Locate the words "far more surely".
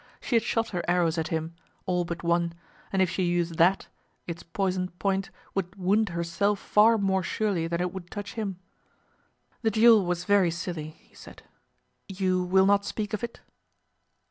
6.57-7.67